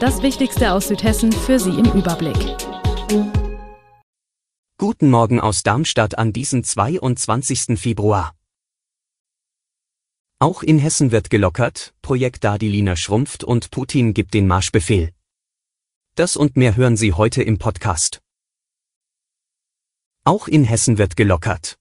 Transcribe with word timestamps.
Das 0.00 0.22
Wichtigste 0.22 0.74
aus 0.74 0.86
Südhessen 0.86 1.32
für 1.32 1.58
Sie 1.58 1.70
im 1.70 1.86
Überblick. 1.86 2.36
Guten 4.78 5.10
Morgen 5.10 5.40
aus 5.40 5.64
Darmstadt 5.64 6.16
an 6.16 6.32
diesem 6.32 6.62
22. 6.62 7.76
Februar. 7.76 8.36
Auch 10.38 10.62
in 10.62 10.78
Hessen 10.78 11.10
wird 11.10 11.30
gelockert, 11.30 11.94
Projekt 12.00 12.44
Dadilina 12.44 12.94
schrumpft 12.94 13.42
und 13.42 13.72
Putin 13.72 14.14
gibt 14.14 14.34
den 14.34 14.46
Marschbefehl. 14.46 15.12
Das 16.14 16.36
und 16.36 16.56
mehr 16.56 16.76
hören 16.76 16.96
Sie 16.96 17.12
heute 17.12 17.42
im 17.42 17.58
Podcast. 17.58 18.20
Auch 20.22 20.46
in 20.46 20.62
Hessen 20.62 20.98
wird 20.98 21.16
gelockert. 21.16 21.76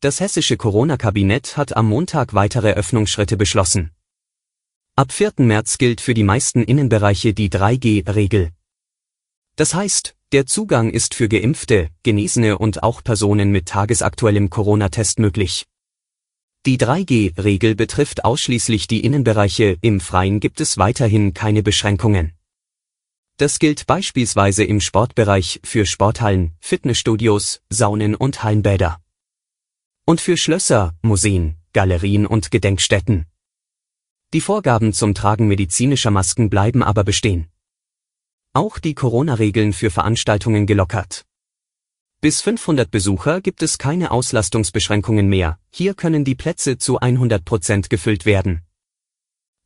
Das 0.00 0.20
hessische 0.20 0.56
Corona-Kabinett 0.56 1.58
hat 1.58 1.76
am 1.76 1.90
Montag 1.90 2.32
weitere 2.32 2.72
Öffnungsschritte 2.72 3.36
beschlossen. 3.36 3.90
Ab 4.98 5.12
4. 5.12 5.34
März 5.36 5.78
gilt 5.78 6.00
für 6.00 6.12
die 6.12 6.24
meisten 6.24 6.64
Innenbereiche 6.64 7.32
die 7.32 7.50
3G-Regel. 7.50 8.50
Das 9.54 9.72
heißt, 9.72 10.16
der 10.32 10.44
Zugang 10.46 10.90
ist 10.90 11.14
für 11.14 11.28
Geimpfte, 11.28 11.90
Genesene 12.02 12.58
und 12.58 12.82
auch 12.82 13.04
Personen 13.04 13.52
mit 13.52 13.66
tagesaktuellem 13.66 14.50
Corona-Test 14.50 15.20
möglich. 15.20 15.66
Die 16.66 16.78
3G-Regel 16.78 17.76
betrifft 17.76 18.24
ausschließlich 18.24 18.88
die 18.88 19.04
Innenbereiche, 19.04 19.78
im 19.82 20.00
Freien 20.00 20.40
gibt 20.40 20.60
es 20.60 20.78
weiterhin 20.78 21.32
keine 21.32 21.62
Beschränkungen. 21.62 22.32
Das 23.36 23.60
gilt 23.60 23.86
beispielsweise 23.86 24.64
im 24.64 24.80
Sportbereich 24.80 25.60
für 25.62 25.86
Sporthallen, 25.86 26.56
Fitnessstudios, 26.58 27.60
Saunen 27.70 28.16
und 28.16 28.42
Hallenbäder. 28.42 29.00
Und 30.06 30.20
für 30.20 30.36
Schlösser, 30.36 30.96
Museen, 31.02 31.54
Galerien 31.72 32.26
und 32.26 32.50
Gedenkstätten. 32.50 33.26
Die 34.34 34.42
Vorgaben 34.42 34.92
zum 34.92 35.14
Tragen 35.14 35.48
medizinischer 35.48 36.10
Masken 36.10 36.50
bleiben 36.50 36.82
aber 36.82 37.02
bestehen. 37.02 37.48
Auch 38.52 38.78
die 38.78 38.94
Corona-Regeln 38.94 39.72
für 39.72 39.90
Veranstaltungen 39.90 40.66
gelockert. 40.66 41.24
Bis 42.20 42.42
500 42.42 42.90
Besucher 42.90 43.40
gibt 43.40 43.62
es 43.62 43.78
keine 43.78 44.10
Auslastungsbeschränkungen 44.10 45.28
mehr, 45.28 45.58
hier 45.70 45.94
können 45.94 46.24
die 46.24 46.34
Plätze 46.34 46.76
zu 46.76 46.98
100 46.98 47.42
Prozent 47.46 47.88
gefüllt 47.88 48.26
werden. 48.26 48.66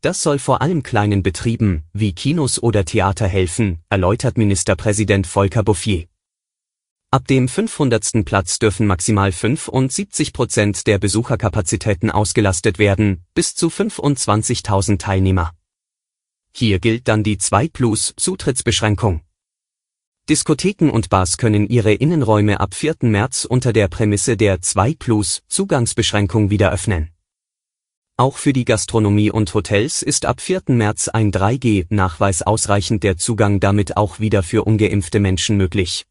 Das 0.01 0.23
soll 0.23 0.39
vor 0.39 0.63
allem 0.63 0.85
kleinen 0.85 1.25
Betrieben 1.25 1.83
wie 1.93 2.13
Kinos 2.13 2.63
oder 2.63 2.85
Theater 2.85 3.27
helfen, 3.27 3.81
erläutert 3.89 4.39
Ministerpräsident 4.39 5.27
Volker 5.27 5.65
Bouffier. 5.65 6.07
Ab 7.15 7.27
dem 7.29 7.47
500. 7.47 8.25
Platz 8.25 8.59
dürfen 8.59 8.87
maximal 8.87 9.33
75 9.33 10.33
Prozent 10.33 10.87
der 10.87 10.99
Besucherkapazitäten 10.99 12.11
ausgelastet 12.11 12.79
werden, 12.79 13.27
bis 13.35 13.55
zu 13.55 13.69
25.000 13.69 14.99
Teilnehmer. 14.99 15.53
Hier 16.55 16.79
gilt 16.79 17.09
dann 17.09 17.23
die 17.23 17.37
2 17.37 17.69
Plus 17.69 18.15
Zutrittsbeschränkung. 18.17 19.21
Diskotheken 20.31 20.89
und 20.89 21.11
Bars 21.11 21.37
können 21.37 21.69
ihre 21.69 21.93
Innenräume 21.93 22.61
ab 22.61 22.73
4. 22.73 22.97
März 23.03 23.45
unter 23.45 23.75
der 23.75 23.89
Prämisse 23.89 24.39
der 24.39 24.63
2 24.63 24.95
Plus 24.95 25.43
Zugangsbeschränkung 25.49 26.49
wieder 26.49 26.73
öffnen. 26.73 27.11
Auch 28.17 28.39
für 28.39 28.55
die 28.55 28.65
Gastronomie 28.65 29.31
und 29.31 29.53
Hotels 29.53 30.01
ist 30.01 30.25
ab 30.25 30.41
4. 30.41 30.63
März 30.69 31.09
ein 31.09 31.31
3G-Nachweis 31.31 32.41
ausreichend 32.41 33.03
der 33.03 33.19
Zugang 33.19 33.61
damit 33.61 33.99
auch 33.99 34.19
wieder 34.19 34.43
für 34.43 34.65
ungeimpfte 34.65 35.21
Menschen 35.21 35.59
möglich. 35.59 36.07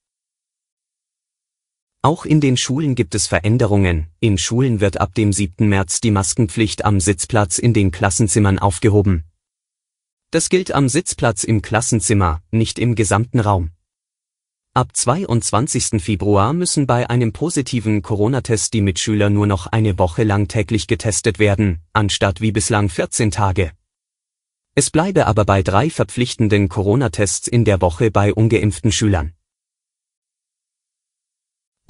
Auch 2.03 2.25
in 2.25 2.41
den 2.41 2.57
Schulen 2.57 2.95
gibt 2.95 3.13
es 3.13 3.28
Veränderungen. 3.28 4.07
In 4.19 4.39
Schulen 4.39 4.79
wird 4.79 5.00
ab 5.00 5.13
dem 5.13 5.31
7. 5.31 5.69
März 5.69 6.01
die 6.01 6.09
Maskenpflicht 6.09 6.84
am 6.84 7.00
Sitzplatz 7.00 7.59
in 7.59 7.73
den 7.73 7.91
Klassenzimmern 7.91 8.57
aufgehoben. 8.57 9.25
Das 10.31 10.50
gilt 10.50 10.72
am 10.72 10.89
Sitzplatz 10.89 11.44
im 11.44 11.62
Klassenzimmer, 11.62 12.41
nicht 12.50 12.79
im 12.79 12.95
gesamten 12.95 13.39
Raum. 13.39 13.69
Ab 14.73 14.95
22. 14.95 16.01
Februar 16.01 16.53
müssen 16.53 16.88
bei 16.88 17.07
einem 17.07 17.34
positiven 17.34 18.01
Corona-Test 18.01 18.73
die 18.73 18.81
Mitschüler 18.81 19.29
nur 19.29 19.45
noch 19.45 19.68
eine 19.68 20.00
Woche 20.00 20.23
lang 20.23 20.47
täglich 20.47 20.88
getestet 20.88 21.38
werden, 21.38 21.81
anstatt 21.94 22.41
wie 22.41 22.51
bislang 22.51 22.89
14 22.89 23.29
Tage. 23.29 23.73
Es 24.73 24.89
bleibe 24.89 25.28
aber 25.28 25.45
bei 25.45 25.62
drei 25.62 25.91
verpflichtenden 25.91 26.68
Corona-Tests 26.68 27.47
in 27.47 27.63
der 27.63 27.79
Woche 27.79 28.09
bei 28.09 28.33
ungeimpften 28.33 28.91
Schülern. 28.91 29.33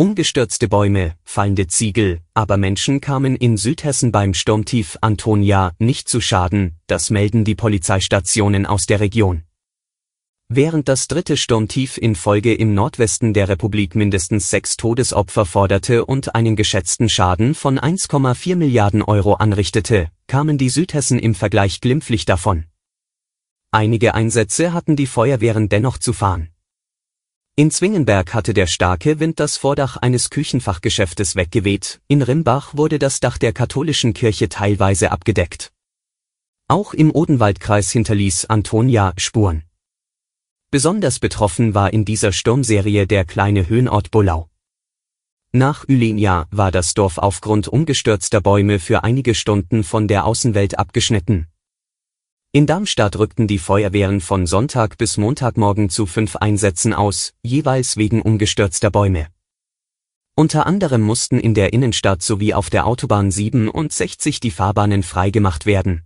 Umgestürzte 0.01 0.67
Bäume, 0.67 1.13
fallende 1.23 1.67
Ziegel, 1.67 2.21
aber 2.33 2.57
Menschen 2.57 3.01
kamen 3.01 3.35
in 3.35 3.55
Südhessen 3.55 4.11
beim 4.11 4.33
Sturmtief 4.33 4.97
Antonia 5.01 5.73
nicht 5.77 6.09
zu 6.09 6.21
Schaden, 6.21 6.75
das 6.87 7.11
melden 7.11 7.43
die 7.43 7.53
Polizeistationen 7.53 8.65
aus 8.65 8.87
der 8.87 8.99
Region. 8.99 9.43
Während 10.49 10.89
das 10.89 11.07
dritte 11.07 11.37
Sturmtief 11.37 11.99
in 11.99 12.15
Folge 12.15 12.55
im 12.55 12.73
Nordwesten 12.73 13.35
der 13.35 13.47
Republik 13.47 13.93
mindestens 13.93 14.49
sechs 14.49 14.75
Todesopfer 14.75 15.45
forderte 15.45 16.03
und 16.03 16.33
einen 16.33 16.55
geschätzten 16.55 17.07
Schaden 17.07 17.53
von 17.53 17.77
1,4 17.77 18.55
Milliarden 18.55 19.03
Euro 19.03 19.35
anrichtete, 19.35 20.07
kamen 20.25 20.57
die 20.57 20.69
Südhessen 20.69 21.19
im 21.19 21.35
Vergleich 21.35 21.79
glimpflich 21.79 22.25
davon. 22.25 22.65
Einige 23.69 24.15
Einsätze 24.15 24.73
hatten 24.73 24.95
die 24.95 25.05
Feuerwehren 25.05 25.69
dennoch 25.69 25.99
zu 25.99 26.11
fahren. 26.11 26.49
In 27.61 27.69
Zwingenberg 27.69 28.33
hatte 28.33 28.55
der 28.55 28.65
starke 28.65 29.19
Wind 29.19 29.39
das 29.39 29.55
Vordach 29.55 29.95
eines 29.95 30.31
Küchenfachgeschäftes 30.31 31.35
weggeweht, 31.35 32.01
in 32.07 32.23
Rimbach 32.23 32.75
wurde 32.75 32.97
das 32.97 33.19
Dach 33.19 33.37
der 33.37 33.53
katholischen 33.53 34.15
Kirche 34.15 34.49
teilweise 34.49 35.11
abgedeckt. 35.11 35.71
Auch 36.67 36.95
im 36.95 37.13
Odenwaldkreis 37.13 37.91
hinterließ 37.91 38.45
Antonia 38.45 39.13
Spuren. 39.17 39.61
Besonders 40.71 41.19
betroffen 41.19 41.75
war 41.75 41.93
in 41.93 42.03
dieser 42.03 42.31
Sturmserie 42.31 43.05
der 43.05 43.25
kleine 43.25 43.69
Höhenort 43.69 44.09
Bollau. 44.09 44.49
Nach 45.51 45.87
Ylenia 45.87 46.47
war 46.49 46.71
das 46.71 46.95
Dorf 46.95 47.19
aufgrund 47.19 47.67
umgestürzter 47.67 48.41
Bäume 48.41 48.79
für 48.79 49.03
einige 49.03 49.35
Stunden 49.35 49.83
von 49.83 50.07
der 50.07 50.25
Außenwelt 50.25 50.79
abgeschnitten. 50.79 51.50
In 52.53 52.67
Darmstadt 52.67 53.17
rückten 53.17 53.47
die 53.47 53.59
Feuerwehren 53.59 54.19
von 54.19 54.45
Sonntag 54.45 54.97
bis 54.97 55.15
Montagmorgen 55.15 55.89
zu 55.89 56.05
fünf 56.05 56.35
Einsätzen 56.35 56.93
aus, 56.93 57.31
jeweils 57.41 57.95
wegen 57.95 58.21
umgestürzter 58.21 58.91
Bäume. 58.91 59.27
Unter 60.35 60.65
anderem 60.65 60.99
mussten 60.99 61.39
in 61.39 61.53
der 61.53 61.71
Innenstadt 61.71 62.21
sowie 62.21 62.53
auf 62.53 62.69
der 62.69 62.87
Autobahn 62.87 63.31
67 63.31 64.41
die 64.41 64.51
Fahrbahnen 64.51 65.01
freigemacht 65.01 65.65
werden. 65.65 66.05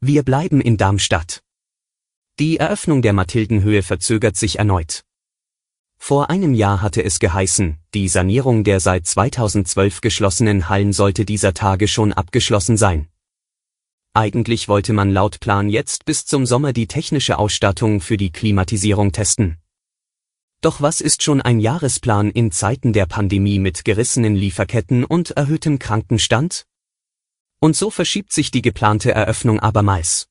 Wir 0.00 0.22
bleiben 0.22 0.62
in 0.62 0.78
Darmstadt. 0.78 1.42
Die 2.38 2.56
Eröffnung 2.56 3.02
der 3.02 3.12
Mathildenhöhe 3.12 3.82
verzögert 3.82 4.38
sich 4.38 4.58
erneut. 4.58 5.04
Vor 5.98 6.30
einem 6.30 6.54
Jahr 6.54 6.80
hatte 6.80 7.04
es 7.04 7.18
geheißen, 7.18 7.76
die 7.92 8.08
Sanierung 8.08 8.64
der 8.64 8.80
seit 8.80 9.06
2012 9.06 10.00
geschlossenen 10.00 10.70
Hallen 10.70 10.94
sollte 10.94 11.26
dieser 11.26 11.52
Tage 11.52 11.86
schon 11.86 12.14
abgeschlossen 12.14 12.78
sein. 12.78 13.11
Eigentlich 14.14 14.68
wollte 14.68 14.92
man 14.92 15.10
laut 15.10 15.40
Plan 15.40 15.70
jetzt 15.70 16.04
bis 16.04 16.26
zum 16.26 16.44
Sommer 16.44 16.74
die 16.74 16.86
technische 16.86 17.38
Ausstattung 17.38 18.02
für 18.02 18.18
die 18.18 18.30
Klimatisierung 18.30 19.12
testen. 19.12 19.56
Doch 20.60 20.82
was 20.82 21.00
ist 21.00 21.22
schon 21.22 21.40
ein 21.40 21.60
Jahresplan 21.60 22.30
in 22.30 22.52
Zeiten 22.52 22.92
der 22.92 23.06
Pandemie 23.06 23.58
mit 23.58 23.86
gerissenen 23.86 24.34
Lieferketten 24.34 25.04
und 25.04 25.30
erhöhtem 25.30 25.78
Krankenstand? 25.78 26.66
Und 27.58 27.74
so 27.74 27.88
verschiebt 27.88 28.34
sich 28.34 28.50
die 28.50 28.60
geplante 28.60 29.12
Eröffnung 29.12 29.60
abermals. 29.60 30.28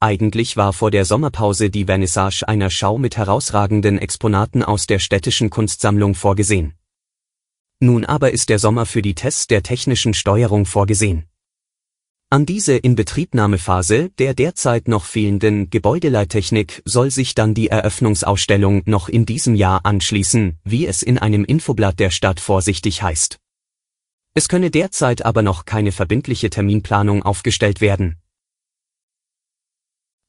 Eigentlich 0.00 0.56
war 0.56 0.72
vor 0.72 0.90
der 0.90 1.04
Sommerpause 1.04 1.70
die 1.70 1.84
Vernissage 1.84 2.48
einer 2.48 2.70
Schau 2.70 2.98
mit 2.98 3.16
herausragenden 3.16 3.98
Exponaten 3.98 4.64
aus 4.64 4.88
der 4.88 4.98
städtischen 4.98 5.48
Kunstsammlung 5.48 6.16
vorgesehen. 6.16 6.74
Nun 7.78 8.04
aber 8.04 8.32
ist 8.32 8.48
der 8.48 8.58
Sommer 8.58 8.84
für 8.84 9.00
die 9.00 9.14
Tests 9.14 9.46
der 9.46 9.62
technischen 9.62 10.12
Steuerung 10.12 10.66
vorgesehen. 10.66 11.29
An 12.32 12.46
diese 12.46 12.76
Inbetriebnahmephase 12.76 14.10
der 14.10 14.34
derzeit 14.34 14.86
noch 14.86 15.04
fehlenden 15.04 15.68
Gebäudeleittechnik 15.68 16.80
soll 16.84 17.10
sich 17.10 17.34
dann 17.34 17.54
die 17.54 17.70
Eröffnungsausstellung 17.70 18.82
noch 18.86 19.08
in 19.08 19.26
diesem 19.26 19.56
Jahr 19.56 19.84
anschließen, 19.84 20.56
wie 20.62 20.86
es 20.86 21.02
in 21.02 21.18
einem 21.18 21.44
Infoblatt 21.44 21.98
der 21.98 22.10
Stadt 22.10 22.38
vorsichtig 22.38 23.02
heißt. 23.02 23.40
Es 24.34 24.48
könne 24.48 24.70
derzeit 24.70 25.24
aber 25.24 25.42
noch 25.42 25.64
keine 25.64 25.90
verbindliche 25.90 26.50
Terminplanung 26.50 27.24
aufgestellt 27.24 27.80
werden. 27.80 28.20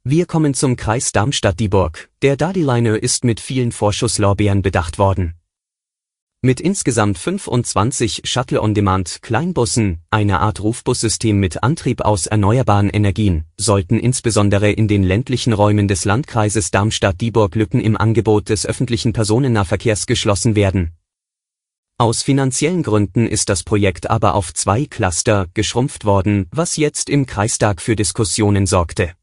Wir 0.04 0.26
kommen 0.26 0.56
zum 0.56 0.78
Kreis 0.78 1.12
Darmstadt-Dieburg. 1.12 2.10
Der 2.24 2.36
Daddy-Liner 2.36 2.98
ist 2.98 3.24
mit 3.24 3.40
vielen 3.40 3.72
Vorschusslorbeeren 3.72 4.64
bedacht 4.64 4.98
worden. 4.98 5.36
Mit 6.44 6.60
insgesamt 6.60 7.20
25 7.20 8.22
Shuttle-on-Demand-Kleinbussen, 8.24 10.00
einer 10.10 10.40
Art 10.40 10.60
Rufbussystem 10.60 11.40
mit 11.40 11.62
Antrieb 11.62 12.02
aus 12.02 12.26
erneuerbaren 12.26 12.90
Energien, 12.90 13.46
sollten 13.58 14.00
insbesondere 14.00 14.72
in 14.72 14.88
den 14.88 15.04
ländlichen 15.04 15.54
Räumen 15.54 15.88
des 15.88 16.04
Landkreises 16.04 16.72
Darmstadt-Dieburg 16.72 17.54
Lücken 17.54 17.80
im 17.80 17.96
Angebot 17.96 18.50
des 18.50 18.66
öffentlichen 18.66 19.14
Personennahverkehrs 19.14 20.08
geschlossen 20.08 20.56
werden. 20.56 20.94
Aus 22.00 22.24
finanziellen 22.24 22.82
Gründen 22.82 23.28
ist 23.28 23.50
das 23.50 23.62
Projekt 23.62 24.10
aber 24.10 24.34
auf 24.34 24.52
zwei 24.52 24.86
Cluster 24.86 25.46
geschrumpft 25.54 26.06
worden, 26.06 26.48
was 26.50 26.76
jetzt 26.76 27.12
im 27.12 27.28
Kreistag 27.28 27.84
für 27.84 27.96
Diskussionen 27.96 28.66
sorgte. 28.66 29.14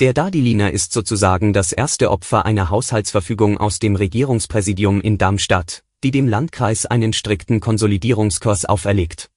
Der 0.00 0.12
Dadiliner 0.12 0.70
ist 0.70 0.92
sozusagen 0.92 1.54
das 1.54 1.72
erste 1.72 2.10
Opfer 2.10 2.44
einer 2.44 2.68
Haushaltsverfügung 2.68 3.56
aus 3.56 3.78
dem 3.78 3.96
Regierungspräsidium 3.96 5.00
in 5.00 5.16
Darmstadt 5.16 5.82
die 6.02 6.10
dem 6.10 6.28
Landkreis 6.28 6.86
einen 6.86 7.12
strikten 7.12 7.60
Konsolidierungskurs 7.60 8.64
auferlegt. 8.64 9.30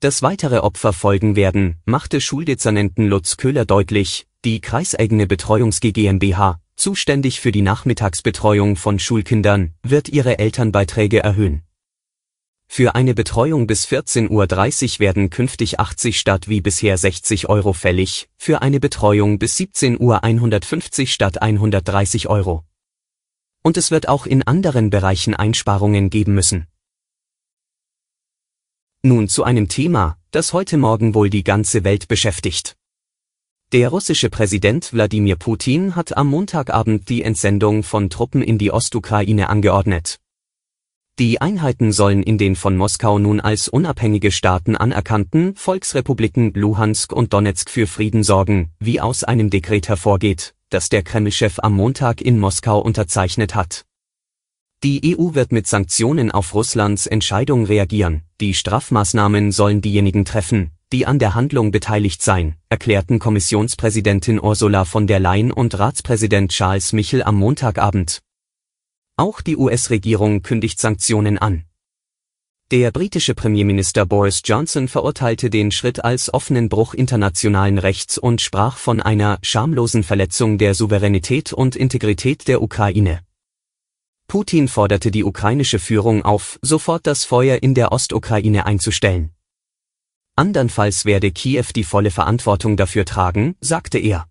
Dass 0.00 0.22
weitere 0.22 0.58
Opfer 0.58 0.92
folgen 0.92 1.36
werden, 1.36 1.80
machte 1.84 2.20
Schuldezernenten 2.20 3.08
Lutz 3.08 3.36
Köhler 3.36 3.64
deutlich, 3.64 4.26
die 4.44 4.60
kreiseigene 4.60 5.26
Betreuungs 5.26 5.80
GmbH, 5.80 6.60
zuständig 6.76 7.40
für 7.40 7.52
die 7.52 7.62
Nachmittagsbetreuung 7.62 8.76
von 8.76 8.98
Schulkindern, 8.98 9.72
wird 9.82 10.08
ihre 10.08 10.38
Elternbeiträge 10.38 11.22
erhöhen. 11.22 11.62
Für 12.66 12.94
eine 12.94 13.14
Betreuung 13.14 13.66
bis 13.66 13.86
14.30 13.86 14.30
Uhr 14.94 15.00
werden 15.00 15.30
künftig 15.30 15.80
80 15.80 16.18
statt 16.18 16.48
wie 16.48 16.60
bisher 16.60 16.98
60 16.98 17.48
Euro 17.48 17.72
fällig, 17.72 18.28
für 18.36 18.62
eine 18.62 18.80
Betreuung 18.80 19.38
bis 19.38 19.56
17 19.56 20.00
Uhr 20.00 20.24
150 20.24 21.12
statt 21.12 21.40
130 21.40 22.28
Euro 22.28 22.64
und 23.64 23.76
es 23.78 23.90
wird 23.90 24.08
auch 24.08 24.26
in 24.26 24.42
anderen 24.42 24.90
Bereichen 24.90 25.34
Einsparungen 25.34 26.10
geben 26.10 26.34
müssen. 26.34 26.68
Nun 29.02 29.28
zu 29.28 29.42
einem 29.42 29.68
Thema, 29.68 30.18
das 30.30 30.52
heute 30.52 30.76
Morgen 30.76 31.14
wohl 31.14 31.30
die 31.30 31.44
ganze 31.44 31.82
Welt 31.82 32.06
beschäftigt. 32.06 32.76
Der 33.72 33.88
russische 33.88 34.30
Präsident 34.30 34.92
Wladimir 34.92 35.36
Putin 35.36 35.96
hat 35.96 36.16
am 36.16 36.28
Montagabend 36.28 37.08
die 37.08 37.22
Entsendung 37.22 37.82
von 37.82 38.10
Truppen 38.10 38.42
in 38.42 38.58
die 38.58 38.70
Ostukraine 38.70 39.48
angeordnet. 39.48 40.20
Die 41.18 41.40
Einheiten 41.40 41.92
sollen 41.92 42.22
in 42.22 42.38
den 42.38 42.56
von 42.56 42.76
Moskau 42.76 43.18
nun 43.18 43.40
als 43.40 43.68
unabhängige 43.68 44.30
Staaten 44.30 44.76
anerkannten 44.76 45.54
Volksrepubliken 45.54 46.52
Luhansk 46.54 47.12
und 47.12 47.32
Donetsk 47.32 47.70
für 47.70 47.86
Frieden 47.86 48.24
sorgen, 48.24 48.72
wie 48.78 49.00
aus 49.00 49.24
einem 49.24 49.48
Dekret 49.48 49.88
hervorgeht, 49.88 50.53
das 50.74 50.88
der 50.88 51.02
Kreml-Chef 51.02 51.60
am 51.60 51.74
Montag 51.74 52.20
in 52.20 52.38
Moskau 52.38 52.80
unterzeichnet 52.80 53.54
hat. 53.54 53.84
Die 54.82 55.16
EU 55.16 55.34
wird 55.34 55.52
mit 55.52 55.68
Sanktionen 55.68 56.32
auf 56.32 56.52
Russlands 56.52 57.06
Entscheidung 57.06 57.64
reagieren, 57.64 58.22
die 58.40 58.54
Strafmaßnahmen 58.54 59.52
sollen 59.52 59.80
diejenigen 59.80 60.24
treffen, 60.24 60.72
die 60.92 61.06
an 61.06 61.20
der 61.20 61.34
Handlung 61.34 61.70
beteiligt 61.70 62.22
seien, 62.22 62.56
erklärten 62.68 63.20
Kommissionspräsidentin 63.20 64.42
Ursula 64.42 64.84
von 64.84 65.06
der 65.06 65.20
Leyen 65.20 65.52
und 65.52 65.78
Ratspräsident 65.78 66.50
Charles 66.50 66.92
Michel 66.92 67.22
am 67.22 67.36
Montagabend. 67.36 68.20
Auch 69.16 69.40
die 69.40 69.56
US-Regierung 69.56 70.42
kündigt 70.42 70.80
Sanktionen 70.80 71.38
an. 71.38 71.64
Der 72.74 72.90
britische 72.90 73.36
Premierminister 73.36 74.04
Boris 74.04 74.42
Johnson 74.44 74.88
verurteilte 74.88 75.48
den 75.48 75.70
Schritt 75.70 76.04
als 76.04 76.34
offenen 76.34 76.68
Bruch 76.68 76.92
internationalen 76.92 77.78
Rechts 77.78 78.18
und 78.18 78.40
sprach 78.40 78.78
von 78.78 79.00
einer 79.00 79.38
schamlosen 79.42 80.02
Verletzung 80.02 80.58
der 80.58 80.74
Souveränität 80.74 81.52
und 81.52 81.76
Integrität 81.76 82.48
der 82.48 82.60
Ukraine. 82.62 83.20
Putin 84.26 84.66
forderte 84.66 85.12
die 85.12 85.22
ukrainische 85.22 85.78
Führung 85.78 86.24
auf, 86.24 86.58
sofort 86.62 87.06
das 87.06 87.22
Feuer 87.24 87.62
in 87.62 87.76
der 87.76 87.92
Ostukraine 87.92 88.66
einzustellen. 88.66 89.30
Andernfalls 90.34 91.04
werde 91.04 91.30
Kiew 91.30 91.66
die 91.76 91.84
volle 91.84 92.10
Verantwortung 92.10 92.76
dafür 92.76 93.04
tragen, 93.04 93.54
sagte 93.60 93.98
er. 93.98 94.26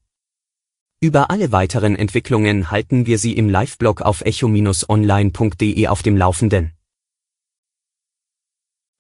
Über 1.00 1.32
alle 1.32 1.54
weiteren 1.54 1.96
Entwicklungen 1.96 2.72
halten 2.72 3.06
wir 3.06 3.20
Sie 3.20 3.38
im 3.38 3.48
Live-Blog 3.48 4.02
auf 4.02 4.20
echo-online.de 4.20 5.88
auf 5.88 6.04
dem 6.04 6.18
Laufenden. 6.18 6.74